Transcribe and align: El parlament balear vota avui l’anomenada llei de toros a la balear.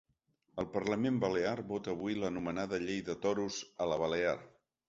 El 0.63 0.67
parlament 0.75 1.19
balear 1.25 1.53
vota 1.73 1.93
avui 1.95 2.17
l’anomenada 2.23 2.83
llei 2.87 3.07
de 3.11 3.19
toros 3.27 3.61
a 3.87 3.93
la 3.93 4.01
balear. 4.07 4.39